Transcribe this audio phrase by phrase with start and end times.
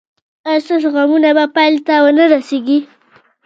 [0.47, 2.79] ایا ستاسو غمونه به پای ته و نه رسیږي؟